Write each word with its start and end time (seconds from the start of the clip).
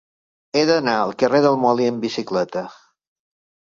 He 0.57 0.61
d'anar 0.69 0.95
al 1.01 1.13
carrer 1.23 1.43
del 1.47 1.59
Molí 1.65 1.85
amb 1.93 2.03
bicicleta. 2.07 2.65